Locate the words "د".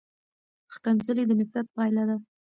1.27-1.31